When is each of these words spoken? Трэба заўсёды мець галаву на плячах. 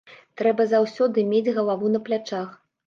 Трэба 0.41 0.65
заўсёды 0.71 1.27
мець 1.31 1.55
галаву 1.59 1.95
на 1.99 2.05
плячах. 2.11 2.49